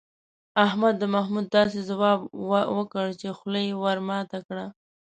[0.65, 2.19] احمد د محمود داسې ځواب
[2.77, 4.65] وکړ، چې خوله یې ور ماته کړه.